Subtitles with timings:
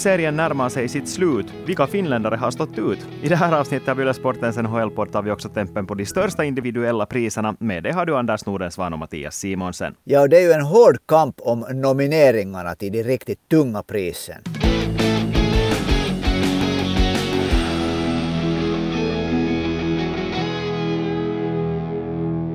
[0.00, 1.46] Serien närmar sig sitt slut.
[1.66, 2.98] Vilka finländare har stått ut?
[3.22, 6.44] I det här avsnittet av Yle Sportens NHL-podd tar vi också tempen på de största
[6.44, 7.56] individuella priserna.
[7.60, 9.94] Med det har du Anders Nordensvan och Mattias Simonsen.
[10.04, 14.42] Ja, det är ju en hård kamp om nomineringarna till de riktigt tunga prisen.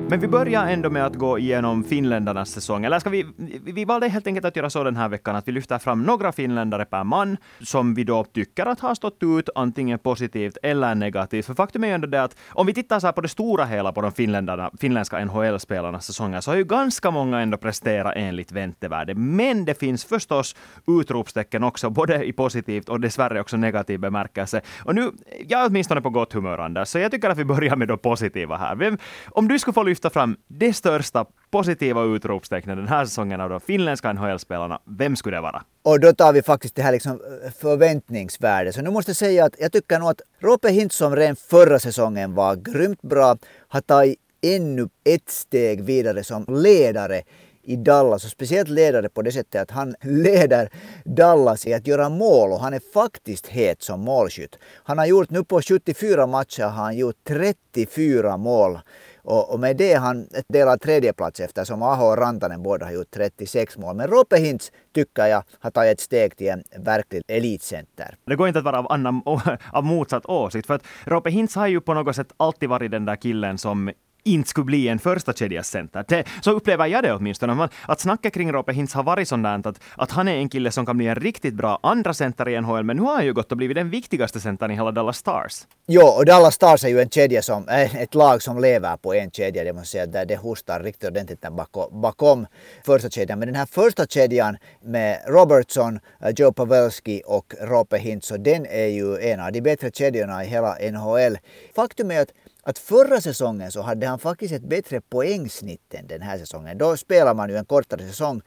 [0.08, 2.84] Men vi börjar ändå med att gå igenom finländarnas säsong.
[2.84, 3.26] Eller ska vi,
[3.64, 6.32] vi valde helt enkelt att göra så den här veckan att vi lyfter fram några
[6.32, 11.46] finländare per man som vi då tycker att har stått ut antingen positivt eller negativt.
[11.46, 13.64] För faktum är ju ändå det att om vi tittar så här på det stora
[13.64, 18.52] hela på de finländarna, finländska NHL-spelarnas säsonger så har ju ganska många ändå presterat enligt
[18.52, 19.14] väntevärde.
[19.14, 24.60] Men det finns förstås utropstecken också, både i positivt och dessvärre också negativ bemärkelse.
[24.84, 25.10] Och nu,
[25.48, 27.96] jag är åtminstone på gott humör Anders, så jag tycker att vi börjar med det
[27.96, 28.76] positiva här.
[28.76, 28.98] Vem,
[29.30, 33.60] om du skulle få lyfta fram det största positiva utropstecknet den här säsongen av de
[33.60, 35.62] finländska NHL-spelarna, vem skulle det vara?
[35.82, 38.74] Och då tar vi faktiskt det här liksom eh, förväntningsvärdet.
[38.74, 41.78] Så nu måste jag säga att jag tycker nog att Rope Hintz som redan förra
[41.78, 43.36] säsongen var grymt bra,
[43.68, 47.22] har tagit ännu ett steg vidare som ledare
[47.62, 50.68] i Dallas och speciellt ledare på det sättet att han leder
[51.04, 54.58] Dallas i att göra mål och han är faktiskt het som målskytt.
[54.84, 58.78] Han har gjort nu på 74 matcher har han gjort 34 mål
[59.26, 63.78] och, och med det han delar tredjeplats eftersom Aho och Rantanen båda har gjort 36
[63.78, 63.96] mål.
[63.96, 68.16] Men Rope Hintz tycker jag har tagit ett steg till en verklig elitcenter.
[68.26, 69.22] Det går inte att vara av, annan,
[69.72, 73.04] av motsatt åsikt, för att Rope Hintz har ju på något sätt alltid varit den
[73.04, 73.90] där killen som
[74.26, 76.04] inte skulle bli en första kedjas center.
[76.08, 77.68] Det, så upplever jag det åtminstone.
[77.88, 80.86] Att snacket kring Rope Hintz har varit sådant att, att han är en kille som
[80.86, 83.52] kan bli en riktigt bra andra center i NHL, men nu har han ju gått
[83.52, 85.66] och blivit den viktigaste centern i hela Dallas Stars.
[85.86, 89.14] Jo, och Dallas Stars är ju en kedja som, eh, ett lag som lever på
[89.14, 92.46] en kedja, det måste säga, där det hostar riktigt ordentligt bakom, bakom
[92.86, 93.38] första kedjan.
[93.38, 98.66] Men den här första kedjan med Robertson, eh, Joe Pavelski och Rope Hintz, så den
[98.66, 101.38] är ju en av de bättre kedjorna i hela NHL.
[101.76, 102.32] Faktum är att
[102.68, 106.78] att förra säsongen så hade han faktiskt ett bättre poängsnitt än den här säsongen.
[106.78, 108.42] Då spelar man ju en kortare säsong.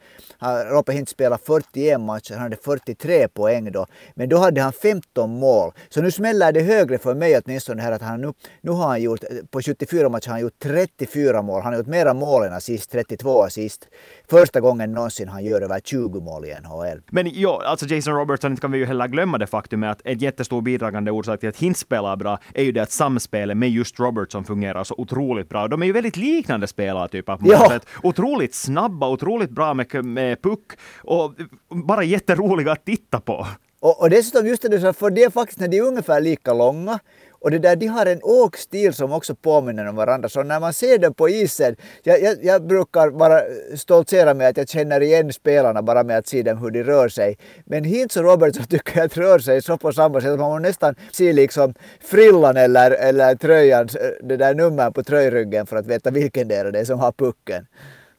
[0.70, 3.86] Rope Hintz spelade 41 matcher, han hade 43 poäng då.
[4.14, 5.72] Men då hade han 15 mål.
[5.88, 9.02] Så nu smäller det högre för mig åtminstone här att han nu, nu har han
[9.02, 9.20] gjort,
[9.50, 11.62] på 74 matcher har han gjort 34 mål.
[11.62, 13.88] Han har gjort mera mål än assist, 32 assist.
[14.30, 17.00] Första gången någonsin han gör över 20 mål i NHL.
[17.10, 20.18] Men ja, alltså Jason Robertson, inte kan vi ju heller glömma det faktum att en
[20.18, 24.00] jättestor bidragande orsak till att Hintz spelar bra är ju det att samspelet med just
[24.00, 25.68] Robertson fungerar så otroligt bra.
[25.68, 27.68] De är ju väldigt liknande spelartyper på ja.
[27.68, 27.86] sätt.
[28.02, 31.34] Otroligt snabba, otroligt bra med, med puck och
[31.68, 33.46] bara jätteroliga att titta på.
[33.80, 36.98] Och, och dessutom just det, för det är faktiskt när de är ungefär lika långa
[37.40, 40.28] och det där, de har en åkstil som också påminner om varandra.
[40.28, 43.40] Så när man ser dem på isen, jag, jag, jag brukar bara
[43.76, 47.08] stoltsera med att jag känner igen spelarna bara med att se dem hur de rör
[47.08, 47.38] sig.
[47.64, 50.38] Men Hintz och Robertson tycker jag att rör sig så på samma sätt.
[50.38, 55.76] Man nästan se liksom frillan eller, eller tröjans, eh, det där numret på tröjryggen för
[55.76, 57.66] att veta vilken det är som har pucken.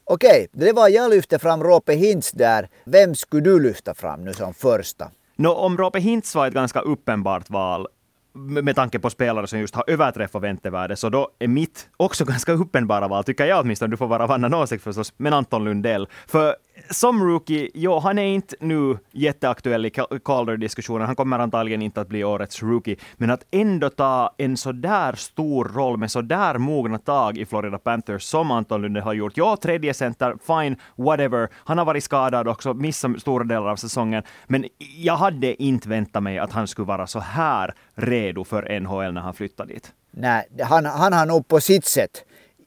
[0.04, 2.68] Okej, det var jag lyfte fram Rope Hintz där.
[2.84, 5.10] Vem skulle du lyfta fram nu som första?
[5.36, 7.86] No, om Rope Hintz var ett ganska uppenbart val
[8.34, 12.52] med tanke på spelare som just har överträffat väntevärde, så då är mitt också ganska
[12.52, 16.08] uppenbara val, tycker jag åtminstone, du får vara av annan åsikt förstås, men Anton Lundell.
[16.26, 16.56] För
[16.90, 19.90] som rookie, ja, han är inte nu jätteaktuell i
[20.24, 21.06] Calder-diskussionen.
[21.06, 25.12] Han kommer antagligen inte att bli årets rookie, men att ändå ta en så där
[25.12, 29.36] stor roll med så där mogna tag i Florida Panthers som Anton Lunde har gjort.
[29.36, 31.48] Ja, tredje center, fine, whatever.
[31.54, 36.22] Han har varit skadad också, missat stora delar av säsongen, men jag hade inte väntat
[36.22, 39.92] mig att han skulle vara så här redo för NHL när han flyttade dit.
[40.10, 42.24] Nej, han, han har nog på sitt sätt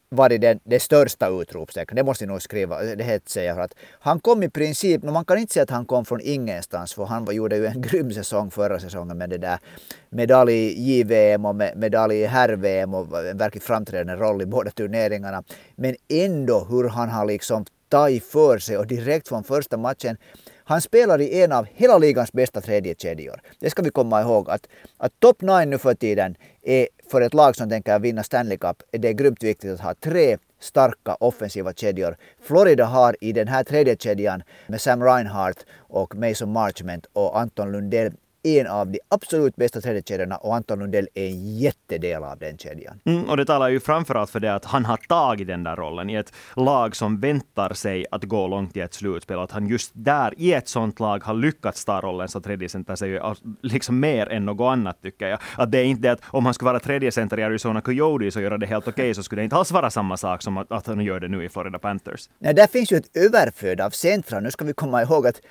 [0.10, 1.96] varit det, det största utropstecknet.
[1.96, 3.56] Det måste jag nog skriva, det helt säga.
[3.56, 6.94] För att han kom i princip, man kan inte säga att han kom från ingenstans
[6.94, 9.60] för han gjorde ju en grym säsong förra säsongen med det där
[10.10, 15.44] medalj i JVM och medalj i herr-VM och en verkligt framträdande roll i båda turneringarna.
[15.76, 20.18] Men ändå hur han har liksom tagit för sig och direkt från första matchen
[20.66, 23.42] han spelar i en av hela ligans bästa tredjekedjor.
[23.60, 24.68] Det ska vi komma ihåg att,
[24.98, 28.84] att top 9 nu för tiden är för ett lag som tänker vinna Stanley Cup
[28.92, 32.18] är det grymt viktigt att ha tre starka offensiva kedjor.
[32.42, 37.72] Florida har i den här tredje kedjan med Sam Reinhardt och Mason Marchment och Anton
[37.72, 38.14] Lundell
[38.46, 43.00] en av de absolut bästa tredjekedjorna och Anton Lundell är en jättedel av den kedjan.
[43.06, 46.10] Mm, och det talar ju framförallt för det att han har tagit den där rollen
[46.10, 49.40] i ett lag som väntar sig att gå långt i ett slutspel.
[49.40, 52.96] Att han just där i ett sånt lag har lyckats ta rollen som tredje center
[52.96, 55.40] säger ju liksom mer än något annat tycker jag.
[55.58, 58.36] Att det är inte det att om han skulle vara tredje center i Arizona Coyotes
[58.36, 60.58] och göra det helt okej okay, så skulle det inte alls vara samma sak som
[60.58, 62.30] att, att han gör det nu i Florida Panthers.
[62.40, 64.40] Nej, där finns ju ett överflöd av centra.
[64.40, 65.42] Nu ska vi komma ihåg att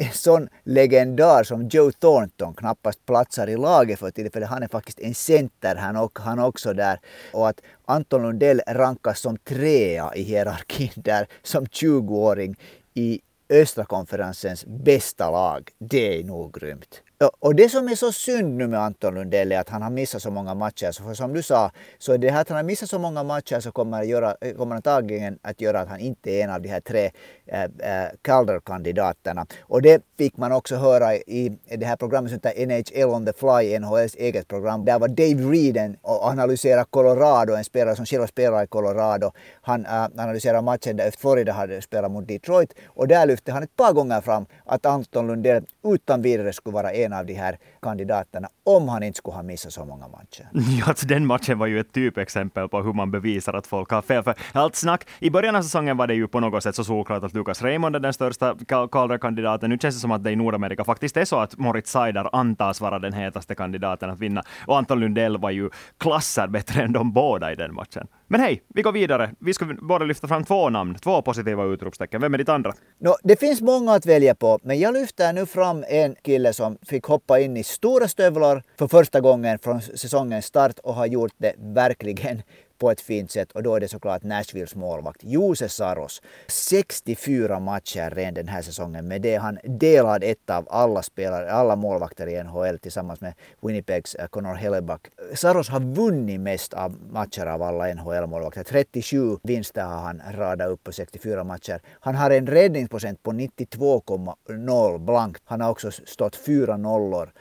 [0.00, 4.48] en sån legendar som Joe Thornton knappast platsar i laget för tillfället.
[4.48, 7.00] Han är faktiskt en center han, och, han också där.
[7.32, 12.56] Och att Anton Lundell rankas som trea i hierarkin där som 20-åring
[12.94, 15.70] i östra konferensens bästa lag.
[15.78, 17.02] Det är nog grymt.
[17.20, 20.22] Och det som är så synd nu med Anton Lundell är att han har missat
[20.22, 20.90] så många matcher.
[20.92, 23.60] Så för som du sa, så det här att han har missat så många matcher
[23.60, 26.80] så kommer, göra, kommer antagligen att göra att han inte är en av de här
[26.80, 27.10] tre
[27.46, 29.46] eh, eh, äh, äh, Calder-kandidaterna.
[29.60, 33.32] Och det fick man också höra i det här programmet som heter NHL on the
[33.32, 34.84] fly, NHLs eget program.
[34.84, 39.32] Där var Dave Reeden och analyserade Colorado, en spelare som själv spelar i Colorado.
[39.62, 43.62] Han eh, äh, analyserade matchen där Florida hade spelat mot Detroit och där lyfte han
[43.62, 47.58] ett par gånger fram att Anton Lundell utan vidare skulle vara en av de här
[47.82, 50.48] kandidaterna om han inte skulle ha missat så många matcher.
[50.80, 54.02] Ja, alltså den matchen var ju ett typexempel på hur man bevisar att folk har
[54.02, 54.22] fel.
[54.22, 57.24] För allt snack, i början av säsongen var det ju på något sätt så solklart
[57.24, 58.56] att Lucas Raymond är den största
[58.90, 59.70] Calder-kandidaten.
[59.70, 62.80] Nu känns det som att det i Nordamerika faktiskt är så att Moritz Seider antas
[62.80, 64.42] vara den hetaste kandidaten att vinna.
[64.66, 68.06] Och Anton Lundell var ju klasser bättre än de båda i den matchen.
[68.32, 69.30] Men hej, vi går vidare.
[69.38, 72.20] Vi ska bara lyfta fram två namn, två positiva utropstecken.
[72.20, 72.72] Vem är ditt andra?
[72.98, 76.78] No, det finns många att välja på, men jag lyfter nu fram en kille som
[76.82, 81.32] fick hoppa in i stora stövlar för första gången från säsongens start och har gjort
[81.38, 82.42] det verkligen
[82.80, 86.22] på ett fint sätt och då är det såklart Nashvilles målvakt Jose Saros.
[86.48, 89.08] 64 matcher redan den här säsongen.
[89.08, 94.14] Med det han delad ett av alla spelare, alla målvakter i NHL tillsammans med Winnipegs
[94.14, 95.00] eh, Connor Hellebuck.
[95.34, 98.64] Saros har vunnit mest av matcher av alla NHL-målvakter.
[98.64, 101.80] 37 vinster har han radat upp på 64 matcher.
[102.00, 105.42] Han har en räddningsprocent på 92,0 blankt.
[105.44, 107.32] Han har också stått fyra nollor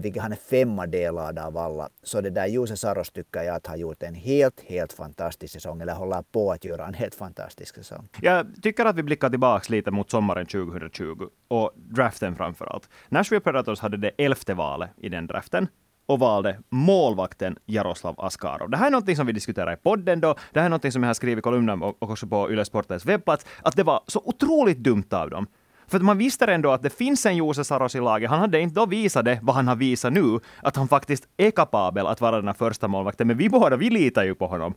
[0.00, 1.88] vilket han är femma delad av alla.
[2.02, 5.80] Så det där Jose Saros tycker jag att har gjort en helt, helt fantastisk säsong,
[5.80, 8.08] eller håller på att göra en helt fantastisk säsong.
[8.20, 12.88] Jag tycker att vi blickar tillbaka lite mot sommaren 2020 och draften framför allt.
[13.08, 15.68] Nashville Predators hade det elfte valet i den draften
[16.06, 18.70] och valde målvakten Jaroslav Askarov.
[18.70, 20.34] Det här är något som vi diskuterar i podden då.
[20.52, 23.06] Det här är något som jag har skrivit i kolumnen och också på Yle Sportens
[23.06, 25.46] webbplats, att det var så otroligt dumt av dem
[25.88, 28.30] för man visste ändå att det finns en Jose Saros i laget.
[28.30, 31.50] Han hade inte då visat det, vad han har visat nu, att han faktiskt är
[31.50, 33.26] kapabel att vara den här första målvakten.
[33.26, 34.74] Men vi båda, vi litar ju på honom.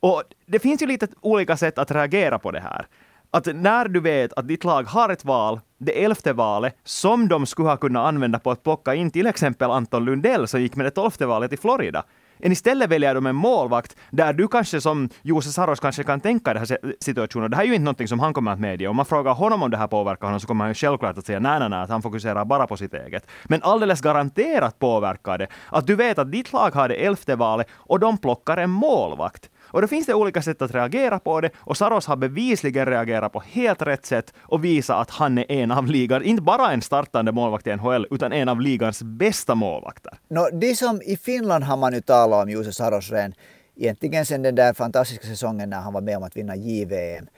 [0.00, 2.86] Och det finns ju lite olika sätt att reagera på det här.
[3.30, 7.46] Att när du vet att ditt lag har ett val, det elfte valet, som de
[7.46, 10.86] skulle ha kunnat använda på att plocka in till exempel Anton Lundell som gick med
[10.86, 12.04] det tolfte valet i Florida.
[12.40, 16.50] Än istället väljer de en målvakt där du kanske som Jose Saros kanske kan tänka
[16.50, 17.50] i den här situationen.
[17.50, 18.88] Det här är ju inte någonting som han kommer att medge.
[18.88, 21.26] Om man frågar honom om det här påverkar honom så kommer han ju självklart att
[21.26, 23.26] säga nej, nej, nej, att han fokuserar bara på sitt eget.
[23.44, 27.66] Men alldeles garanterat påverkar det att du vet att ditt lag har det elfte valet
[27.72, 29.50] och de plockar en målvakt.
[29.70, 33.32] Och då finns det olika sätt att reagera på det och Saros har bevisligen reagerat
[33.32, 36.82] på helt rätt sätt och visat att han är en av ligan, inte bara en
[36.82, 40.18] startande målvakt i NHL, utan en av ligans bästa målvakter.
[40.28, 43.34] No, det som i Finland har man ju talat om Jose Saros redan
[43.76, 47.28] egentligen sen den där fantastiska säsongen när han var med om att vinna JVM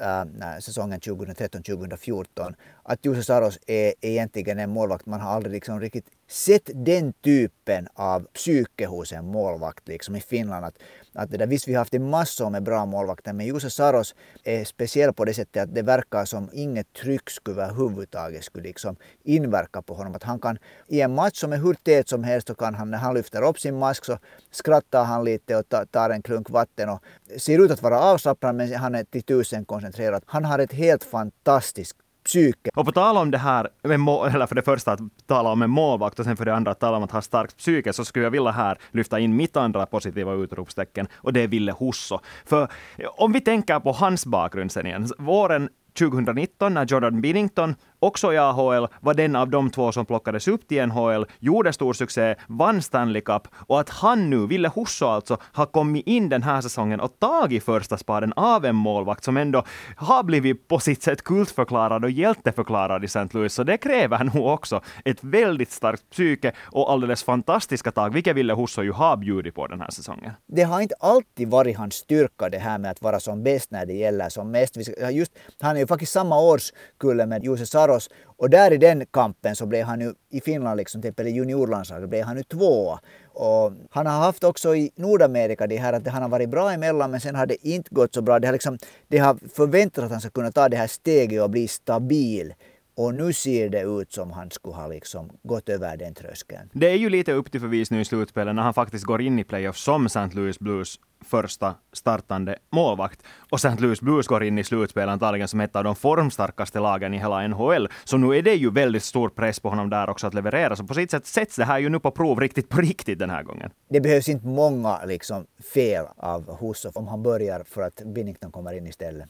[0.00, 5.06] äh, äh, säsongen 2013-2014 att Jose Saros är egentligen en målvakt.
[5.06, 10.20] Man har aldrig liksom riktigt sett den typen av psyke hos en målvakt liksom i
[10.20, 10.64] Finland.
[10.64, 10.74] Att,
[11.14, 14.14] att det där, visst, vi har haft en massor med bra målvakter, men Jose Saros
[14.44, 18.96] är speciell på det sättet att det verkar som inget tryck skulle överhuvudtaget skulle liksom
[19.24, 20.14] inverka på honom.
[20.14, 20.58] Att han kan,
[20.88, 23.42] i en match som är hur tät som helst, så kan han, när han lyfter
[23.42, 24.18] upp sin mask så
[24.50, 27.02] skrattar han lite och tar en klunk vatten och
[27.36, 30.22] ser ut att vara avslappnad, men han är till tusen koncentrerad.
[30.26, 31.96] Han har ett helt fantastiskt
[32.28, 32.70] psyke.
[32.74, 36.18] Och på tal om det här, eller för det första att tala om en målvakt
[36.18, 38.30] och sen för det andra att tala om att ha starkt psyke, så skulle jag
[38.30, 42.20] vilja här lyfta in mitt andra positiva utropstecken och det är Ville Husso.
[42.46, 42.62] För
[42.96, 45.68] eh, om vi tänker på hans bakgrund sen igen, våren
[45.98, 50.68] 2019 när Jordan Binnington också i AHL, var den av de två som plockades upp
[50.68, 55.36] till NHL, gjorde stor succé, vann Stanley Cup och att han nu, Ville Husso alltså,
[55.42, 59.64] har kommit in den här säsongen och tagit första spaden av en målvakt som ändå
[59.96, 63.28] har blivit på sitt sätt kultförklarad och hjälteförklarad i St.
[63.30, 63.54] Louis.
[63.54, 68.54] Så det kräver nog också ett väldigt starkt psyke och alldeles fantastiska tag, vilket Ville
[68.54, 70.32] Husso ju har bjudit på den här säsongen.
[70.46, 73.86] Det har inte alltid varit hans styrka det här med att vara som bäst när
[73.86, 74.76] det gäller som mest.
[75.12, 79.56] Just, han är ju faktiskt samma årskulle med Jose Saros och där i den kampen
[79.56, 83.00] så blev han ju i Finland, liksom, till exempel i juniorlandslaget, blev han ju tvåa.
[83.26, 87.10] Och han har haft också i Nordamerika det här att han har varit bra emellan
[87.10, 88.38] men sen har det inte gått så bra.
[88.38, 88.78] Det har, liksom,
[89.08, 92.54] det har förväntat att han ska kunna ta det här steget och bli stabil
[92.98, 96.70] och nu ser det ut som han skulle ha liksom gått över den tröskeln.
[96.72, 99.38] Det är ju lite upp till förvis nu i slutspelet när han faktiskt går in
[99.38, 100.28] i playoff som St.
[100.32, 103.22] Louis Blues första startande målvakt.
[103.50, 103.82] Och St.
[103.82, 107.48] Louis Blues går in i slutspelet antagligen som ett av de formstarkaste lagen i hela
[107.48, 107.88] NHL.
[108.04, 110.76] Så nu är det ju väldigt stor press på honom där också att leverera.
[110.76, 113.30] Så på sitt sätt sätts det här ju nu på prov riktigt på riktigt den
[113.30, 113.70] här gången.
[113.90, 118.72] Det behövs inte många liksom, fel av Hussoff om han börjar för att Binnington kommer
[118.72, 119.28] in istället.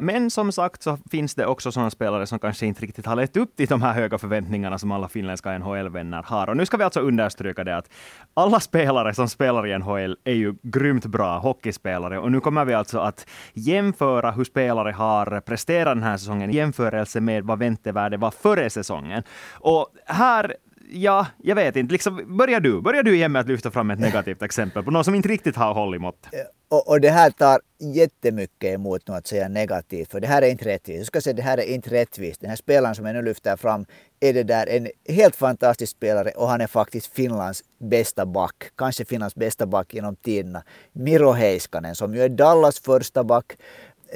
[0.00, 3.36] Men som sagt så finns det också sådana spelare som kanske inte riktigt har lett
[3.36, 6.48] upp till de här höga förväntningarna som alla finländska NHL-vänner har.
[6.48, 7.90] Och nu ska vi alltså understryka det att
[8.34, 12.18] alla spelare som spelar i NHL är ju grymt bra hockeyspelare.
[12.18, 16.54] Och nu kommer vi alltså att jämföra hur spelare har presterat den här säsongen i
[16.54, 19.22] jämförelse med vad väntevärdet var före säsongen.
[19.52, 20.54] Och här
[20.90, 21.92] ja, jag vet inte.
[21.92, 22.80] Liksom, börjar du?
[22.80, 25.56] Börjar du igen med att lyfta fram ett negativt exempel på någon som inte riktigt
[25.56, 26.34] har hållit måttet.
[26.34, 30.42] Eh, och, och, det här tar jättemycket emot nu att säga negativt, för det här
[30.42, 30.98] är inte rättvist.
[30.98, 32.40] Jag ska säga det här är inte rättvist.
[32.40, 33.86] Den här spelaren som jag nu lyfter fram
[34.20, 38.70] är det där en helt fantastisk spelare och han är faktiskt Finlands bästa back.
[38.76, 40.62] Kanske Finlands bästa back genom tiderna.
[40.92, 43.52] Miro Heiskanen som ju är Dallas första back,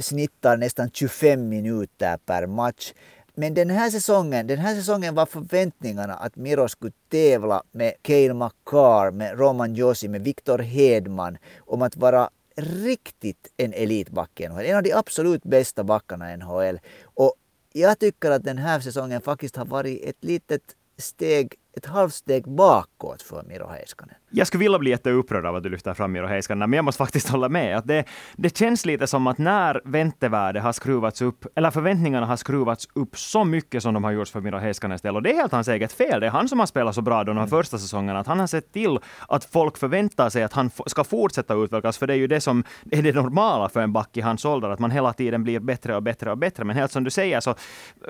[0.00, 2.92] snittar nästan 25 minuter per match.
[3.35, 8.35] Men den här säsongen, den här säsongen var förväntningarna att Miro skulle tävla med Cale
[8.35, 14.64] McCarr, med Roman Josi, med Viktor Hedman om att vara riktigt en elitback i NHL.
[14.64, 16.80] En av de absolut bästa backarna i NHL.
[17.04, 17.35] Och
[17.73, 20.62] jag tycker att den här säsongen faktiskt har varit ett litet
[20.99, 24.14] steg ett halvt steg bakåt för Miro Heiskanen.
[24.31, 26.99] Jag skulle vilja bli jätteupprörd av att du lyfter fram Miro Heiskanen, men jag måste
[26.99, 27.79] faktiskt hålla med.
[27.79, 28.05] Att det,
[28.37, 33.19] det känns lite som att när väntevärdet har skruvats upp, eller förväntningarna har skruvats upp
[33.19, 35.69] så mycket som de har gjort för Miro Heiskanens del, och det är helt hans
[35.69, 36.21] eget fel.
[36.21, 37.50] Det är han som har spelat så bra de här mm.
[37.50, 38.99] första säsongerna, att han har sett till
[39.29, 42.64] att folk förväntar sig att han ska fortsätta utvecklas, för det är ju det som
[42.91, 45.97] är det normala för en back i hans ålder, att man hela tiden blir bättre
[45.97, 46.64] och bättre och bättre.
[46.64, 47.55] Men helt som du säger, så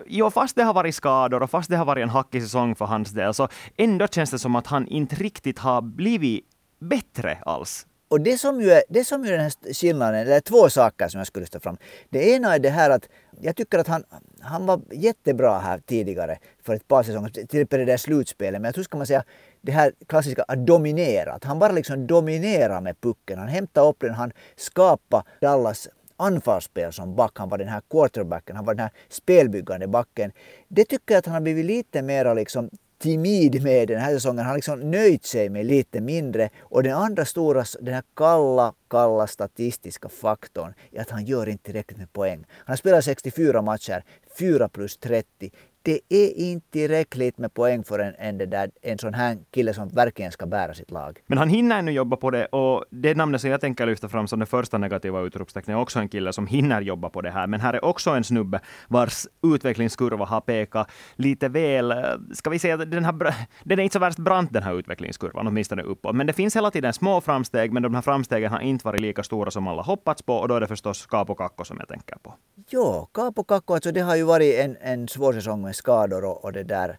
[0.07, 2.85] jo, fast det har varit skador och fast det har varit en hackig säsong för
[2.85, 6.45] hans del, så ändå känns det som att han inte riktigt har blivit
[6.79, 7.87] bättre alls.
[8.09, 10.71] Och det som ju är, det som ju är den här skillnaden, det är två
[10.71, 11.77] saker som jag skulle lyfta fram.
[12.11, 13.09] Det ena är det här att
[13.41, 14.05] jag tycker att han,
[14.41, 18.61] han var jättebra här tidigare för ett par säsonger, till exempel det där slutspelet.
[18.61, 19.25] Men jag tror ska man säga
[19.61, 21.33] det här klassiska att dominera.
[21.33, 23.39] Att han bara liksom dominerar med pucken.
[23.39, 27.39] Han hämtar upp den, han skapar Dallas anfallsspel som back.
[27.39, 30.33] Han var den här quarterbacken, han var den här spelbyggande backen.
[30.69, 32.71] Det tycker jag att han har blivit lite mer liksom
[33.03, 34.39] timid med den här säsongen.
[34.39, 36.51] Han har liksom nöjt sig med lite mindre.
[36.61, 41.65] Och den andra stora, den här kalla, kalla statistiska faktorn är att han gör inte
[41.65, 42.45] tillräckligt med poäng.
[42.49, 44.05] Han har spelat 64 matcher,
[44.39, 45.51] 4 plus 30
[45.83, 49.89] det är inte tillräckligt med poäng för en, en, där, en sån här kille som
[49.89, 51.19] verkligen ska bära sitt lag.
[51.27, 54.29] Men han hinner ännu jobba på det och det namnet som jag tänker lyfta fram
[54.29, 57.47] som det första negativa utropstecknet är också en kille som hinner jobba på det här.
[57.47, 61.95] Men här är också en snubbe vars utvecklingskurva har pekat lite väl,
[62.35, 63.35] ska vi säga, den, här,
[63.65, 66.17] den är inte så värst brant den här utvecklingskurvan, åtminstone uppåt.
[66.17, 69.23] Men det finns hela tiden små framsteg, men de här framstegen har inte varit lika
[69.23, 72.17] stora som alla hoppats på och då är det förstås Capo Kakko som jag tänker
[72.17, 72.35] på.
[72.71, 76.45] Jo, Capo Kakko, alltså det har ju varit en, en svår säsong med skador och,
[76.45, 76.99] och det där.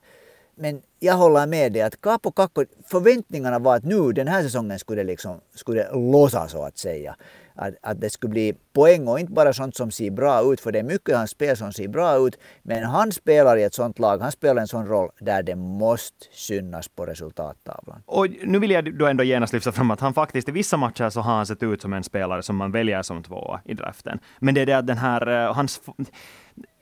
[0.56, 4.80] Men jag håller med dig att Capo Kakko, förväntningarna var att nu den här säsongen
[4.80, 7.16] skulle liksom, skulle lossa så att säga
[7.56, 10.72] att, att det skulle bli poäng och inte bara sånt som ser bra ut, för
[10.72, 12.38] det är mycket hans spel som ser bra ut.
[12.64, 16.26] Men han spelar i ett sånt lag, han spelar en sån roll där det måste
[16.32, 18.04] synas på resultattavlan.
[18.06, 21.10] Och nu vill jag då ändå genast lyfta fram att han faktiskt i vissa matcher
[21.10, 24.20] så har han sett ut som en spelare som man väljer som tvåa i draften.
[24.40, 25.82] Men det är det att den här, eh, hans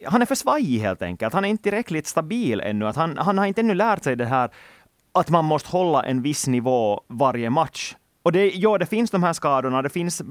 [0.05, 1.33] han är för svajig helt enkelt.
[1.33, 2.87] Han är inte tillräckligt stabil ännu.
[2.87, 4.49] Att han, han har inte ännu lärt sig det här
[5.13, 7.95] att man måste hålla en viss nivå varje match.
[8.23, 10.21] Och det, ja, det finns de här skadorna, det finns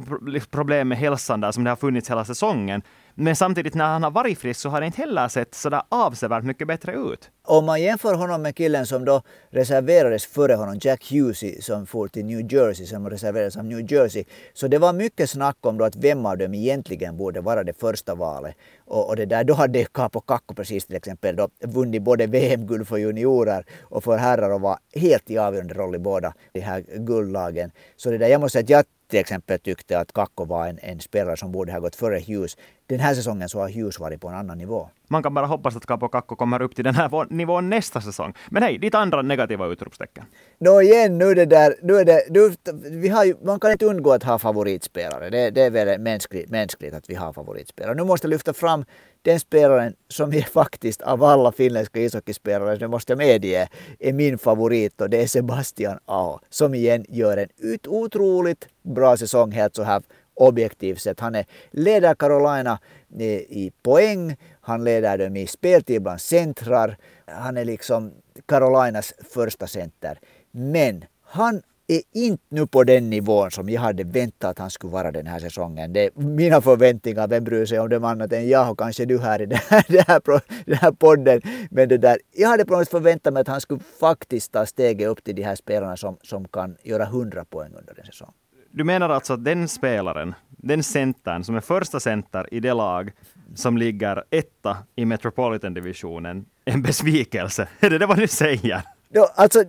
[0.51, 2.83] problem med hälsan där som det har funnits hela säsongen.
[3.23, 6.45] Men samtidigt när han har varit frisk så har det inte heller sett sådär avsevärt
[6.45, 7.31] mycket bättre ut.
[7.45, 12.09] Om man jämför honom med killen som då reserverades före honom, Jack Husey som for
[12.09, 14.25] till New Jersey, som reserverades av New Jersey.
[14.55, 17.81] Så det var mycket snack om då att vem av dem egentligen borde vara det
[17.81, 18.55] första valet.
[18.85, 22.89] Och, och det där, då hade Capo Kakko precis till exempel då vunnit både VM-guld
[22.89, 26.85] för juniorer och för herrar och var helt i avgörande roll i båda de här
[26.97, 27.71] guldlagen.
[27.97, 30.79] Så det där, jag måste säga att jag till exempel tyckte att Kakko var en,
[30.83, 32.57] en spelare som borde ha gått före Hughes.
[32.91, 34.89] Den här säsongen så har Hughes varit på en annan nivå.
[35.09, 38.35] Man kan bara hoppas att Capo Kakko kommer upp till den här nivån nästa säsong.
[38.51, 40.25] Men hej, ditt andra negativa utropstecken.
[40.59, 42.55] Nå igen, nu det där, nu är det, nu,
[42.91, 45.31] vi har ju, man kan inte undgå att ha favoritspelare.
[45.31, 47.95] Det, det är väl mänskligt, mänskligt att vi har favoritspelare.
[47.95, 48.85] Nu måste jag lyfta fram
[49.23, 53.69] den spelaren som är faktiskt av alla finländska ishockeyspelare, det måste jag medge,
[53.99, 56.39] är min favorit och det är Sebastian Aho.
[56.51, 60.03] Som igen gör en ut otroligt bra säsong helt så här
[60.41, 61.21] objektivt sett.
[61.21, 62.79] Han är, leder Carolina
[63.19, 66.97] eh, i poäng, han leder dem i speltid bland centrar.
[67.27, 68.13] Han är liksom
[68.47, 70.19] Carolinas första center.
[70.51, 74.93] Men han är inte nu på den nivån som jag hade väntat att han skulle
[74.93, 75.93] vara den här säsongen.
[75.93, 79.19] Det är mina förväntningar, vem bryr sig om dem annat än jag och kanske du
[79.19, 80.23] här i den här, den här,
[80.65, 81.41] den här podden.
[81.71, 84.67] Men det där, jag hade på något sätt förväntat mig att han skulle faktiskt ta
[84.67, 88.33] steget upp till de här spelarna som, som kan göra 100 poäng under en säsong.
[88.73, 93.13] Du menar alltså att den spelaren, den centern som är första center i det lag
[93.55, 97.69] som ligger etta i Metropolitan-divisionen, en besvikelse?
[97.81, 98.83] Är det det vad du säger?
[99.13, 99.65] Ja, alltså,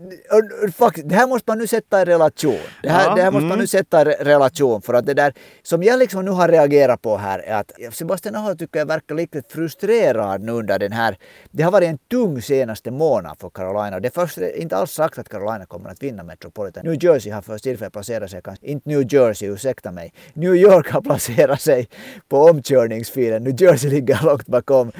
[0.77, 2.59] faktiskt, det här måste man nu sätta i relation.
[2.83, 3.49] Det här, ja, det här måste mm.
[3.49, 5.33] man nu sätta i relation för att det där
[5.63, 9.15] som jag liksom nu har reagerat på här är att Sebastian Aho tycker jag verkar
[9.15, 11.17] lite frustrerad nu under den här.
[11.51, 13.99] Det har varit en tung senaste månad för Carolina.
[13.99, 16.85] Det är först inte alls sagt att Carolina kommer att vinna Metropolitan.
[16.85, 20.13] New Jersey har för tillfället placerat sig, kanske inte New Jersey, ursäkta mig.
[20.33, 21.89] New York har placerat sig
[22.29, 23.43] på omkörningsfilen.
[23.43, 24.91] New Jersey ligger långt bakom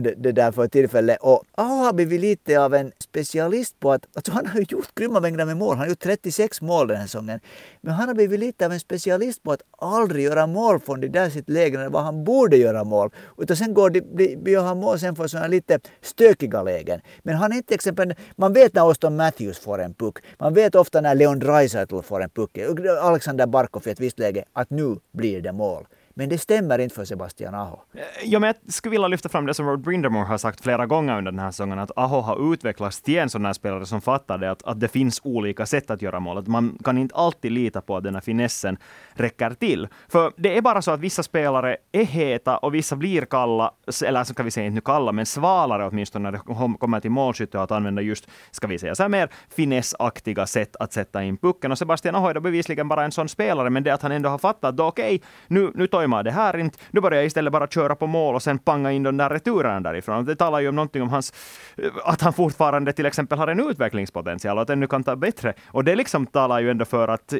[0.00, 1.18] det, det där för tillfället.
[1.20, 4.94] Och Aho har blivit lite av en specialist på att alltså han har ju gjort
[4.94, 5.68] grymma mängder med mål.
[5.68, 7.40] Han har gjort 36 mål den här säsongen.
[7.80, 11.08] Men han har blivit lite av en specialist på att aldrig göra mål från de
[11.08, 13.10] där sitt läge var han borde göra mål.
[13.38, 17.00] Utan sen går det, gör han mål sen från sådana lite stökiga lägen.
[17.22, 20.18] Men han är inte exempel, man vet när Auston Matthews får en puck.
[20.38, 22.58] Man vet ofta när Leon Draisaitl får en puck.
[23.00, 25.86] Alexander Barkov i ett visst läge att nu blir det mål.
[26.14, 27.80] Men det stämmer inte för Sebastian Aho.
[27.94, 30.86] Eh, ja, men jag skulle vilja lyfta fram det som Rod Brindamore har sagt flera
[30.86, 34.00] gånger under den här säsongen, att Aho har utvecklats till en sån här spelare som
[34.00, 36.38] fattar det, att, att det finns olika sätt att göra mål.
[36.38, 38.76] Att man kan inte alltid lita på att den här finessen
[39.12, 39.88] räcker till.
[40.08, 43.72] För det är bara så att vissa spelare är heta och vissa blir kalla,
[44.04, 47.00] eller alltså så kan vi säga inte nu kalla, men svalare åtminstone när det kommer
[47.00, 50.92] till målskytte och att använda just, ska vi säga så här mer finessaktiga sätt att
[50.92, 51.72] sätta in pucken.
[51.72, 54.28] Och Sebastian Aho är då bevisligen bara en sån spelare, men det att han ändå
[54.28, 57.26] har fattat att okej, okay, nu, nu tar jag det här inte, nu börjar jag
[57.26, 60.24] istället bara köra på mål och sen panga in de där returerna därifrån.
[60.24, 61.32] Det talar ju om någonting om hans,
[61.76, 65.16] eh, att han fortfarande till exempel har en utvecklingspotential och att den nu kan ta
[65.16, 65.54] bättre.
[65.66, 67.38] Och det liksom talar ju ändå för att, eh,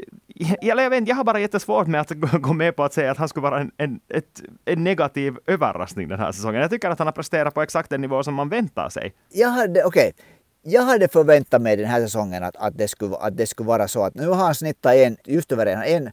[0.62, 2.10] Eller jag, vet, jag har bara jättesvårt med att
[2.42, 6.08] gå med på att säga att han skulle vara en, en, ett, en negativ överraskning
[6.08, 6.60] den här säsongen.
[6.60, 9.12] Jag tycker att han har presterat på exakt den nivå som man väntar sig.
[9.32, 10.24] Jag hade, okej, okay
[10.66, 13.88] jag hade förväntat mig den här säsongen att, att, det, skulle, att det skulle vara
[13.88, 16.08] så att nu har han snittat en, just över en,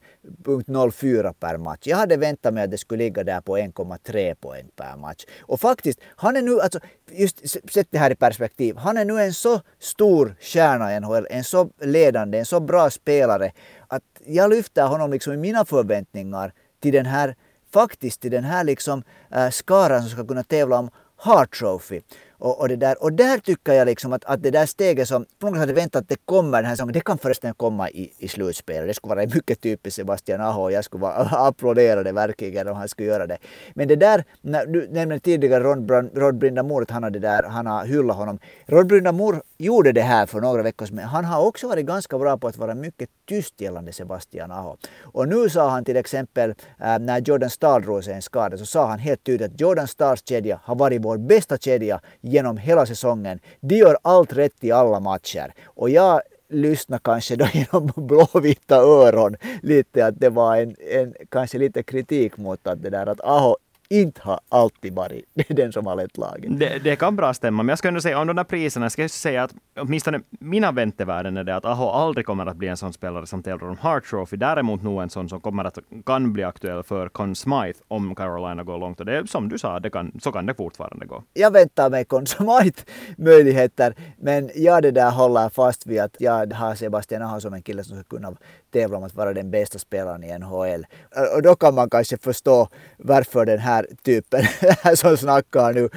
[0.45, 1.79] 1.04 per match.
[1.83, 5.25] Jag hade väntat mig att det skulle ligga där på 1,3 poäng per match.
[5.41, 6.79] Och faktiskt, han är nu, alltså,
[7.11, 11.27] just sätt det här i perspektiv, han är nu en så stor stjärna i NHL,
[11.29, 13.51] en så ledande, en så bra spelare
[13.87, 17.35] att jag lyfter honom liksom i mina förväntningar till den här,
[17.73, 22.01] faktiskt till den här liksom äh, skaran som ska kunna tävla om Hart Trophy.
[22.41, 25.25] Och, och, det där, och där tycker jag liksom att, att det där steget som
[25.39, 27.89] på något sätt hade väntat att det kommer den här säsongen, det kan förresten komma
[27.89, 28.87] i, i slutspelet.
[28.87, 31.13] Det skulle vara mycket typiskt Sebastian Aho jag skulle vara,
[31.47, 33.37] applådera det verkligen om han skulle göra det.
[33.73, 37.65] Men det där, när, du nämnde tidigare Rod, Rod Brindamor, att han, hade där, han
[37.65, 38.39] har hyllat honom.
[38.65, 42.17] Rod Brindamor gjorde det här för några veckor sedan, men han har också varit ganska
[42.17, 44.77] bra på att vara mycket tyst gällande Sebastian Aho.
[45.01, 48.65] Och nu sa han till exempel äh, när Jordan Stahl drog sig en skada så
[48.65, 52.85] sa han helt tydligt att Jordan Stahls kedja har varit vår bästa kedja genom hela
[52.85, 53.39] säsongen.
[53.59, 55.53] De gör allt rätt i alla matcher.
[55.65, 61.57] Och jag lyssna kanske då genom blåvita öron lite att det var en, en kanske
[61.57, 63.55] lite kritik mot att det där att Aho
[63.91, 66.59] inte har alltid varit den som har lett laget.
[66.59, 69.01] Det, det, kan bra stämma, men jag ska ändå säga om de där priserna, ska
[69.01, 72.77] jag säga att åtminstone mina väntevärden är det att Aho aldrig kommer att bli en
[72.77, 74.37] sån spelare som tävlar om Hart Trophy.
[74.37, 78.63] Däremot nog en sån som kommer att kan bli aktuell för Conn Smythe om Carolina
[78.63, 78.99] går långt.
[78.99, 81.23] Och det är som du sa, det kan, så kan det fortfarande gå.
[81.33, 82.83] Jag väntar mig Conn Smythe
[83.17, 87.61] möjligheter, men jag det där håller fast vid att jag har Sebastian Aho som en
[87.61, 88.33] kille som ska kunna
[88.71, 90.85] tävla om att vara den bästa spelaren i NHL.
[91.35, 94.43] Och då kan man kanske förstå varför den här typen
[94.95, 95.89] som snackar nu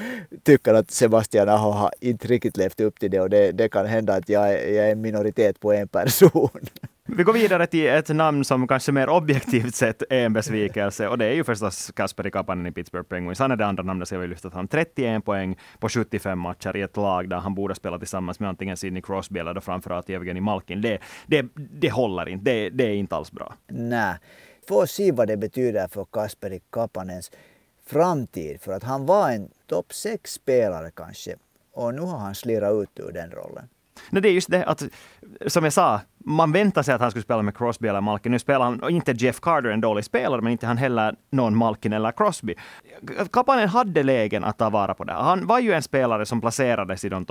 [0.43, 3.87] tycker att Sebastian Aho har inte riktigt levt upp till det och det, det kan
[3.87, 6.61] hända att jag är, jag är en minoritet på en person.
[7.09, 11.19] Vi går vidare till ett namn som kanske mer objektivt sett är en besvikelse och
[11.19, 13.39] det är ju förstås Kasperi Kapanen i Pittsburgh Penguins.
[13.39, 14.69] Han är det andra namnet som jag vill lyfta fram.
[14.69, 18.77] 31 poäng på 75 matcher i ett lag där han borde spela tillsammans med antingen
[18.77, 20.81] Sidney Crosby eller då framförallt Evgeni Malkin.
[20.81, 22.51] Det, det, det håller inte.
[22.51, 23.55] Det, det är inte alls bra.
[23.69, 24.17] Nej.
[24.69, 27.31] Få se vad det betyder för Kasperi Kapanens
[27.87, 28.61] framtid.
[28.61, 31.37] För att han var en topp 6-spelare kanske.
[31.73, 33.69] Och nu har han slirat ut ur den rollen.
[34.11, 34.83] Nej, det är just det att,
[35.47, 38.33] som jag sa, man väntar sig att han skulle spela med Crosby eller Malkin.
[38.33, 41.93] Nu spelar han, inte Jeff Carter en dålig spelare, men inte han heller någon Malkin
[41.93, 42.55] eller Crosby.
[43.33, 45.13] Kapanen hade lägen att ta vara på det.
[45.13, 47.27] Han var ju en spelare som placerades i de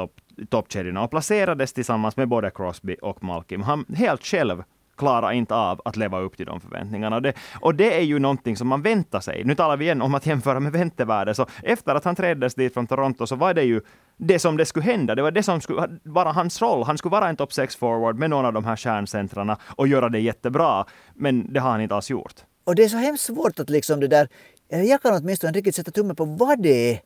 [0.49, 3.61] toppkedjorna och placerades tillsammans med både Crosby och Malkin.
[3.61, 4.63] Han helt själv
[4.97, 7.15] klarade inte av att leva upp till de förväntningarna.
[7.15, 9.43] Och det, och det är ju någonting som man väntar sig.
[9.43, 11.35] Nu talar vi igen om att jämföra med väntevärde.
[11.35, 13.81] Så efter att han träddes dit från Toronto så var det ju
[14.17, 15.15] det som det skulle hända.
[15.15, 16.83] Det var det som skulle vara hans roll.
[16.83, 20.09] Han skulle vara en topp 6 forward med någon av de här kärncentrarna och göra
[20.09, 20.85] det jättebra.
[21.13, 22.35] Men det har han inte alls gjort.
[22.63, 24.29] Och det är så hemskt svårt att liksom det där,
[24.71, 26.99] eh, jag kan åtminstone riktigt sätta tummen på vad det är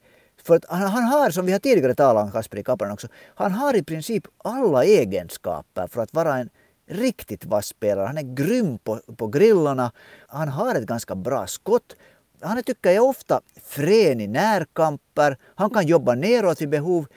[0.43, 3.07] för att han, han, har, som vi har tidigare talat om, Kasper i Kapanen också,
[3.35, 6.49] han har i princip alla egenskaper för att vara en
[6.89, 8.05] riktigt vass spelare.
[8.05, 9.91] Han är grym på, på grillorna,
[10.27, 11.95] han har ett ganska bra skott.
[12.41, 17.07] Han är, tycker jag, ofta frän i närkamper, han kan jobba neråt vid behov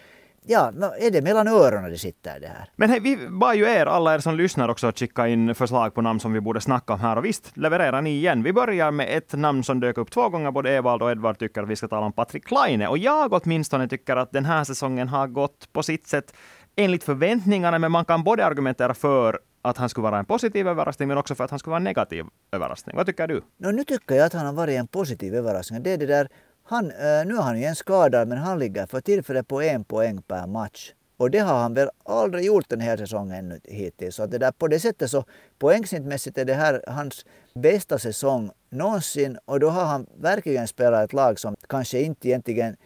[0.46, 2.70] ja, är det mellan öronen det sitter det här?
[2.76, 5.94] Men hej, vi bad ju er, alla er som lyssnar också, att skicka in förslag
[5.94, 7.16] på namn som vi borde snacka om här.
[7.16, 8.42] Och visst levererar ni igen.
[8.42, 10.50] Vi börjar med ett namn som dök upp två gånger.
[10.50, 12.86] Både Evald och Edvard tycker att vi ska tala om Patrik Laine.
[12.88, 16.34] Och jag åtminstone tycker att den här säsongen har gått på sitt sätt
[16.76, 21.08] enligt förväntningarna, men man kan både argumentera för att han skulle vara en positiv överraskning,
[21.08, 22.96] men också för att han skulle vara en negativ överraskning.
[22.96, 23.42] Vad tycker du?
[23.56, 25.82] No, nu tycker jag att han har varit en positiv överraskning.
[25.82, 26.28] Det är det där
[26.64, 29.84] han, eh, nu är han ju en skadad men han ligger för tillfället på en
[29.84, 30.92] poäng per match.
[31.16, 34.16] Och det har han väl aldrig gjort den här säsongen hittills.
[34.16, 35.24] Så det där, på det sättet så
[35.58, 39.38] poängsnittmässigt är det här hans bästa säsong någonsin.
[39.44, 42.76] Och då har han verkligen spelat ett lag som kanske inte egentligen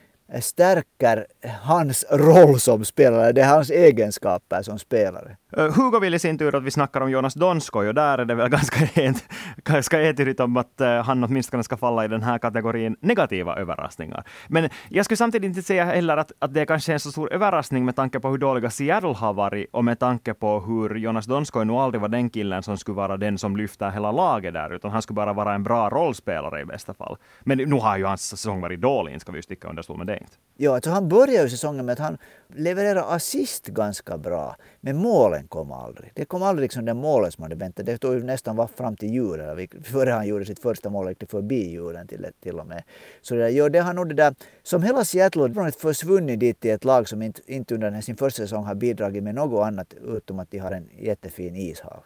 [0.41, 1.27] stärker
[1.63, 3.33] hans roll som spelare.
[3.33, 5.37] Det är hans egenskaper som spelare.
[5.57, 8.25] Eh, Hugo vill i sin tur att vi snackar om Jonas Donskoj och där är
[8.25, 9.25] det väl ganska, ent,
[9.65, 14.25] ganska entydigt om att eh, han åtminstone ska falla i den här kategorin negativa överraskningar.
[14.49, 17.33] Men jag skulle samtidigt inte säga heller att, att det kanske är en så stor
[17.33, 21.27] överraskning med tanke på hur dåliga Seattle har varit och med tanke på hur Jonas
[21.27, 24.75] Donskoj nog aldrig var den killen som skulle vara den som lyfter hela laget där,
[24.75, 27.17] utan han skulle bara vara en bra rollspelare i bästa fall.
[27.41, 30.07] Men nu har ju hans säsong varit dålig, ska vi ju sticka under stol med
[30.07, 30.23] det.
[30.57, 32.19] Ja, alltså han började ju säsongen med att han
[32.55, 36.11] levererade assist ganska bra, men målen kom aldrig.
[36.15, 37.87] Det kom aldrig liksom den målen som man hade väntat.
[37.87, 41.21] Det tog ju nästan var fram till julen, före han gjorde sitt första mål, gick
[41.21, 42.83] det förbi julen till, till och med.
[43.23, 46.71] Så det, där, ja, det har nog det där, som hela Seattle försvunnit dit till
[46.71, 50.39] ett lag som inte, inte under sin första säsong har bidragit med något annat utom
[50.39, 52.01] att de har en jättefin ishall.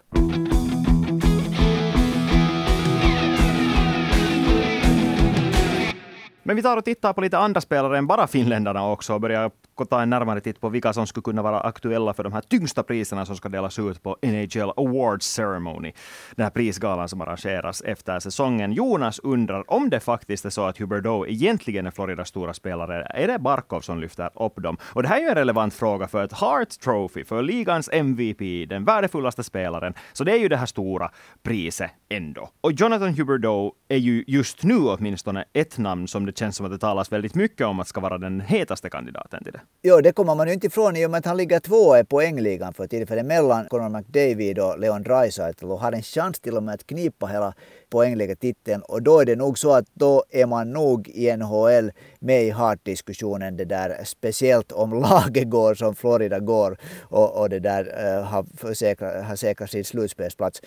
[6.42, 9.50] Men vi tar och tittar på lite andra spelare än bara finländarna också och börjar
[9.84, 12.82] ta en närmare titt på vilka som skulle kunna vara aktuella för de här tyngsta
[12.82, 15.92] priserna som ska delas ut på NHL Awards Ceremony.
[16.36, 18.72] Den här prisgalan som arrangeras efter säsongen.
[18.72, 23.02] Jonas undrar om det faktiskt är så att Huberdeau egentligen är Floridas stora spelare.
[23.02, 24.76] Är det Barkov som lyfter upp dem?
[24.82, 28.68] Och det här är ju en relevant fråga för ett Hart Trophy, för ligans MVP,
[28.68, 29.94] den värdefullaste spelaren.
[30.12, 31.10] Så det är ju det här stora
[31.42, 32.48] priset ändå.
[32.60, 36.72] Och Jonathan Huberdeau är ju just nu åtminstone ett namn som det känns som att
[36.72, 39.60] det talas väldigt mycket om att ska vara den hetaste kandidaten till det.
[39.82, 42.04] Jo, det kommer man ju inte ifrån i och med att han ligger tvåa i
[42.04, 46.62] poängligan för tillfället mellan Conor McDavid och Leon Draisaitl och har en chans till och
[46.62, 47.54] med att knipa hela
[47.90, 52.44] poängligatiteln och då är det nog så att då är man nog i NHL med
[52.44, 57.84] i Hart-diskussionen det där speciellt om laget går som Florida går och, och det där
[57.84, 60.62] uh, har, säkrat, har säkrat sin slutspelsplats.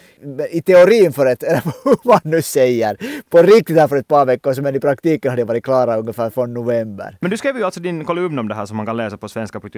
[0.49, 2.97] I teorin för ett, eller hur man nu säger,
[3.29, 5.97] på riktigt här för ett par veckor sedan men i praktiken har det varit klara
[5.97, 7.17] ungefär från november.
[7.21, 9.29] Men du skrev ju alltså din kolumn om det här som man kan läsa på
[9.29, 9.69] svenska på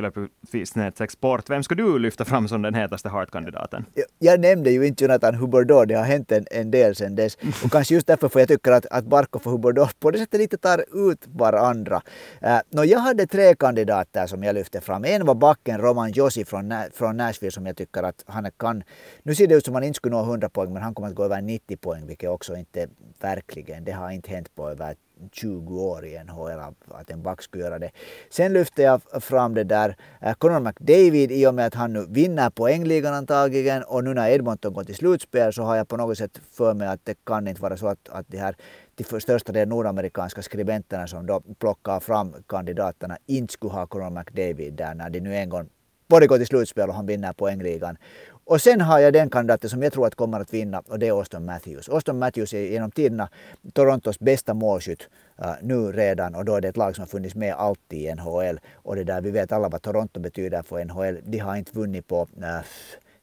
[1.09, 1.49] sport.
[1.49, 3.85] Vem ska du lyfta fram som den hetaste hartkandidaten?
[3.93, 7.32] Jag, jag nämnde ju inte Jonathan Huberdeau, det har hänt en, en del sedan dess.
[7.63, 10.39] Och kanske just därför får jag tycker att, att Barkov och Huberdeau på det sättet
[10.39, 12.01] lite tar ut varandra.
[12.41, 15.05] Eh, äh, no, jag hade tre kandidater som jag lyfte fram.
[15.05, 18.83] En var backen Roman Josi från, från Nashville som jag tycker att han kan.
[19.23, 21.09] Nu ser det ut som att han inte skulle nå 100 poäng men han kommer
[21.09, 22.87] att gå över 90 poäng vilket också inte
[23.21, 24.95] verkligen, det har inte hänt på över
[25.31, 27.91] 20 år i NHL att en back skulle göra det.
[28.29, 32.05] Sen lyfte jag fram det där eh, Conor McDavid i och med att han nu
[32.09, 36.17] vinner poängligan antagligen och nu när Edmonton går till slutspel så har jag på något
[36.17, 38.55] sätt för mig att det kan inte vara så att, att de här
[38.95, 44.73] till största delen nordamerikanska skribenterna som då plockar fram kandidaterna inte skulle ha Conor McDavid
[44.73, 45.69] där när de nu en gång
[46.07, 47.97] både går till slutspel och han vinner poängligan.
[48.45, 51.07] Och sen har jag den kandidaten som jag tror att kommer att vinna och det
[51.07, 51.89] är Auston Matthews.
[51.89, 53.29] Auston Matthews är genom tiderna
[53.73, 55.07] Torontos bästa målskytt
[55.41, 58.15] uh, nu redan och då är det ett lag som har funnits med alltid i
[58.15, 58.59] NHL.
[58.73, 61.19] Och det där, vi vet alla vad Toronto betyder för NHL.
[61.23, 62.61] De har inte vunnit på eh, uh,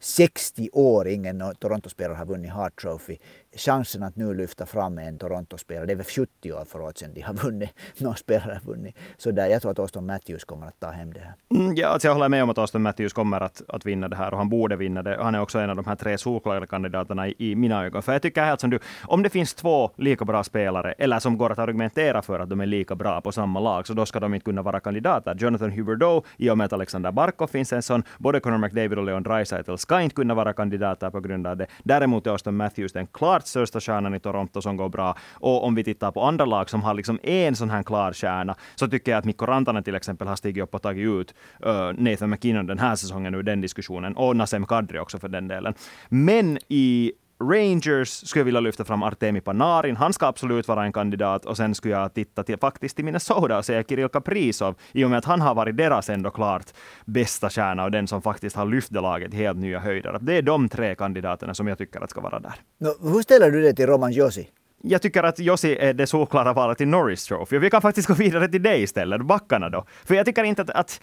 [0.00, 3.16] 60 år ingen Toronto-spelare har vunnit Hart Trophy
[3.56, 5.86] chansen att nu lyfta fram en Toronto-spelare.
[5.86, 8.96] Det är väl 70 år förut sedan de har vunnit, någon spelare har vunnit.
[9.16, 11.34] Så där, jag tror att Auston Matthews kommer att ta hem det här.
[11.54, 14.16] Mm, ja, alltså jag håller med om att Auston Matthews kommer att, att vinna det
[14.16, 15.18] här och han borde vinna det.
[15.22, 18.02] Han är också en av de här tre solklara kandidaterna i, i mina ögon.
[18.02, 21.38] För jag tycker helt som du, om det finns två lika bra spelare, eller som
[21.38, 24.20] går att argumentera för att de är lika bra på samma lag, så då ska
[24.20, 25.34] de inte kunna vara kandidater.
[25.38, 29.04] Jonathan Huberdeau, i och med att Alexander Barkov finns en sån, både Connor McDavid och
[29.04, 31.66] Leon Draisaitl ska inte kunna vara kandidater på grund av det.
[31.82, 35.16] Däremot är Austin Matthews den klara klart största stjärnan i Toronto som går bra.
[35.40, 38.56] Och om vi tittar på andra lag som har liksom en sån här klar stjärna,
[38.76, 41.34] så tycker jag att Mikko Rantanen till exempel har stigit upp och tagit ut
[41.66, 44.16] uh, Nathan McKinnon den här säsongen ur den diskussionen.
[44.16, 45.74] Och Nasem Kadri också för den delen.
[46.08, 49.96] Men i Rangers skulle jag vilja lyfta fram Artemi Panarin.
[49.96, 51.44] Han ska absolut vara en kandidat.
[51.46, 55.10] Och sen skulle jag titta till, faktiskt till Minnesota och säga Kirill Kaprizov, i och
[55.10, 56.66] med att han har varit deras ändå klart
[57.04, 60.18] bästa stjärna och den som faktiskt har lyft det laget helt nya höjder.
[60.20, 62.54] Det är de tre kandidaterna som jag tycker att ska vara där.
[62.80, 64.48] No, hur ställer du dig till Roman Josi?
[64.82, 67.58] Jag tycker att Josi är det solklara valet till Norris Trophy.
[67.58, 69.84] Vi kan faktiskt gå vidare till dig istället, backarna då.
[70.04, 71.00] För jag tycker inte att, att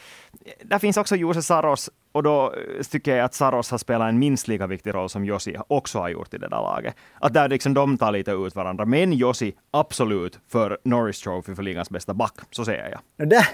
[0.64, 4.20] där finns också Jose Saros och då eh, tycker jag att Saros har spelat en
[4.20, 6.96] minst lika viktig roll som Josi också har gjort i det där laget.
[7.20, 8.86] Att där liksom de tar lite ut varandra.
[8.86, 12.34] Men Josi absolut för Norris Trophy för ligans bästa back.
[12.52, 13.30] Så säger jag.
[13.30, 13.48] Där,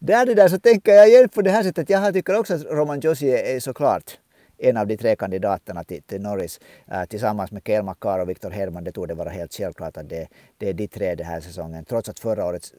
[0.00, 1.90] där det där så tänker jag igen på det här sättet.
[1.90, 4.18] Jag tycker också att Roman Josi är såklart
[4.60, 6.60] en av de tre kandidaterna till, till Norris
[6.92, 8.84] äh, tillsammans med Kael Makar och Victor Hedman.
[8.84, 11.84] Det torde vara helt självklart att det, det är de tre den här säsongen.
[11.84, 12.74] Trots att förra årets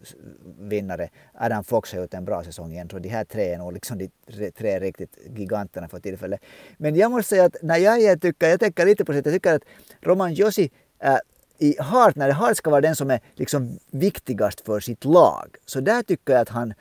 [0.59, 2.89] vinnare Adam Fox har gjort en bra säsong igen.
[2.89, 4.09] Så de här tre är nog liksom de
[4.51, 6.41] tre riktigt giganterna för tillfället.
[6.77, 9.55] Men jag måste säga att när jag tycker, jag tänker lite på det, jag tycker
[9.55, 9.63] att
[10.01, 11.17] Roman Josi äh,
[11.57, 15.79] i Hart, när Hart ska vara den som är liksom viktigast för sitt lag, så
[15.79, 16.73] där tycker jag att han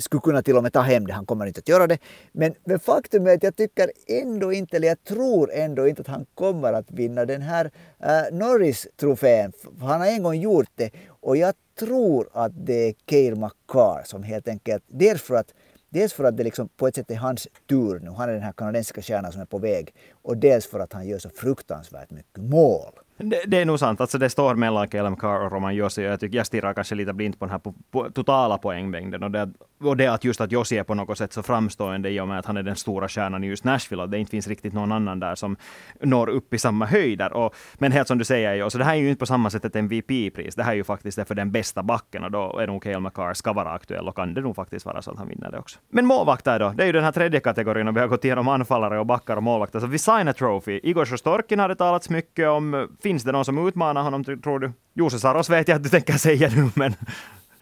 [0.00, 1.12] skulle kunna till och med ta hem det.
[1.12, 1.98] Han kommer inte att göra det.
[2.32, 6.08] Men, men faktum är att jag tycker ändå inte, eller jag tror ändå inte att
[6.08, 9.52] han kommer att vinna den här äh, Norris-trofén.
[9.80, 14.22] Han har en gång gjort det och jag tror att det är Cale McCarr som
[14.22, 15.54] helt enkelt, dels för att
[15.92, 18.42] Dels för att det liksom på ett sätt är hans tur nu, han är den
[18.42, 19.94] här kanadensiska stjärnan som är på väg.
[20.22, 22.92] Och dels för att han gör så fruktansvärt mycket mål.
[23.22, 24.00] Det, det, är nog sant.
[24.00, 26.02] Alltså det står mellan Kelem Carr och Roman Josi.
[26.02, 29.22] Jag, tycker, jag stirrar kanske lite blint på den här po, po, totala poängmängden.
[29.22, 32.20] Och det, och det att just att Josi är på något sätt så framstående i
[32.20, 34.02] och med att han är den stora stjärnan i just Nashville.
[34.02, 35.56] Och det inte finns riktigt någon annan där som
[36.00, 37.32] når upp i samma höjder.
[37.32, 39.50] Och, men helt som du säger, Josi, så det här är ju inte på samma
[39.50, 40.54] sätt ett MVP-pris.
[40.54, 42.24] Det här är ju faktiskt det för den bästa backen.
[42.24, 44.08] Och då är nog Kelem Carr ska vara aktuell.
[44.08, 45.78] Och kan det nog faktiskt vara så att han vinner det också.
[45.90, 46.72] Men målvakter då?
[46.76, 47.88] Det är ju den här tredje kategorin.
[47.88, 49.80] Och vi har gått igenom anfallare och backar och målvakter.
[49.80, 50.80] Så vi signar trophy.
[50.82, 52.88] Igor Sjostorkin har det talats mycket om.
[53.12, 54.72] Finns det någon som utmanar honom, tror du?
[54.94, 56.94] Jose Saros vet jag att du tänker säga nu, men...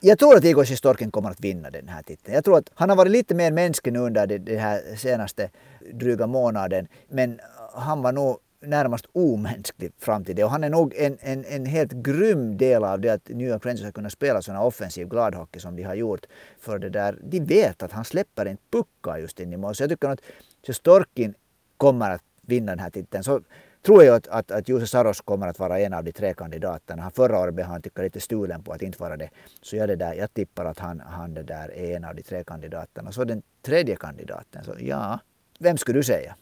[0.00, 2.34] Jag tror att Igor Sjostorkin kommer att vinna den här titeln.
[2.34, 5.50] Jag tror att han har varit lite mer mänsklig nu under den här senaste
[5.92, 6.88] dryga månaden.
[7.08, 7.40] Men
[7.74, 10.44] han var nog närmast omänsklig fram till det.
[10.44, 13.66] Och han är nog en, en, en helt grym del av det att New York
[13.66, 16.26] Rangers har kunnat spela sån offensiv gladhockey som de har gjort.
[16.60, 19.74] För det där, de vet att han släpper inte puckar just in i mål.
[19.74, 20.20] Så jag tycker att
[20.66, 21.34] Sjostorkin
[21.76, 23.24] kommer att vinna den här titeln.
[23.24, 23.40] Så
[23.82, 27.10] tror jag att, att, att Jose Saros kommer att vara en av de tre kandidaterna.
[27.10, 29.30] förra året blev han tycker lite stulen på att inte vara det.
[29.62, 32.22] Så jag, det där, jag tippar att han, han det där är en av de
[32.22, 33.12] tre kandidaterna.
[33.12, 35.18] Så den tredje kandidaten, så ja,
[35.58, 36.34] vem skulle du säga?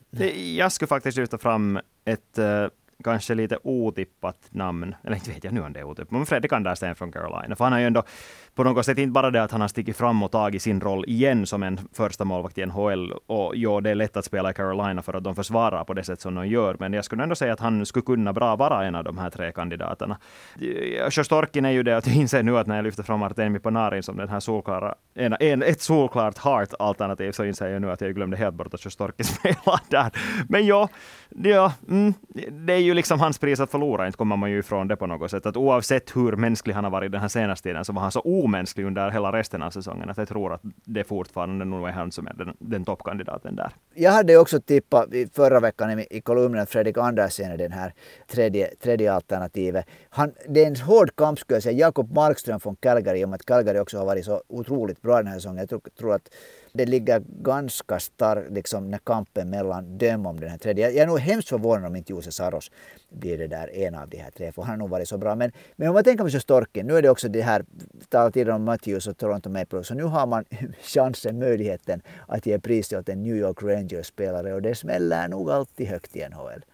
[0.56, 2.68] Jag skulle faktiskt lyfta fram ett uh,
[3.04, 4.94] kanske lite otippat namn.
[5.04, 7.56] Eller inte vet jag nu om det är otippat, men Fredrik Andersen från Carolina.
[7.56, 8.02] För han har ju ändå
[8.54, 11.04] på något sätt inte bara det att han har stigit fram och tagit sin roll
[11.08, 13.12] igen som en första målvakt i NHL.
[13.12, 16.04] Och jo, det är lätt att spela i Carolina för att de försvarar på det
[16.04, 16.76] sätt som de gör.
[16.80, 19.30] Men jag skulle ändå säga att han skulle kunna bra vara en av de här
[19.30, 20.18] tre kandidaterna.
[21.10, 24.02] Sjostorkin är ju det att jag inser nu att när jag lyfter fram Artemi Panarin
[24.02, 28.14] som den här solklara, en, en, ett solklart Hart-alternativ så inser jag nu att jag
[28.14, 30.10] glömde helt bort att Sjostorkin spelar där.
[30.48, 30.88] Men ja,
[31.28, 32.14] ja mm,
[32.50, 34.96] det är ju ju liksom hans pris att förlora, inte kommer man ju ifrån det
[34.96, 35.46] på något sätt.
[35.46, 38.20] Att oavsett hur mänsklig han har varit den här senaste tiden så var han så
[38.20, 40.10] omänsklig under hela resten av säsongen.
[40.10, 43.70] Att jag tror att det fortfarande nog är han som är den, den toppkandidaten där.
[43.94, 47.94] Jag hade också tippat förra veckan i, kolumnen att Fredrik Andersen är den här
[48.30, 49.86] tredje, tredje alternativet.
[50.10, 51.78] Han, det är en hård kamp skulle jag säga.
[51.78, 55.34] Jakob Markström från Calgary, om att Calgary också har varit så otroligt bra den här
[55.34, 55.58] säsongen.
[55.58, 56.28] Jag tror, tror att
[56.78, 60.84] det ligger ganska starkt liksom, när kampen mellan dem om den här tredje.
[60.84, 62.70] Jag, jag är nog hemskt förvånad om inte Jose Saros
[63.10, 65.34] blir det där en av de här tre, för han har nog varit så bra.
[65.34, 67.64] Men, men om man tänker på Storken, nu är det också det här,
[68.08, 70.44] talat tidigare om Matthews och Toronto Maple så nu har man
[70.82, 75.86] chansen, möjligheten att ge pris åt en New York Rangers-spelare och det smäller nog alltid
[75.86, 76.64] högt i NHL.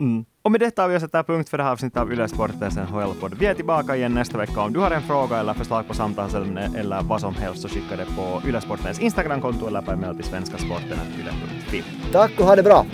[0.00, 0.24] Mm.
[0.42, 3.34] Och med detta har vi satt punkt för det här avsnittet av Yle Sportens NHL-podd.
[3.38, 4.60] Vi är tillbaka igen nästa vecka.
[4.60, 7.96] Om du har en fråga eller förslag på samtalsämne eller vad som helst så skicka
[7.96, 11.82] det på Yle Sportens Instagramkonto eller på e-mail till svenskasporten.yle.fi.
[12.12, 12.86] Tack och ha det bra!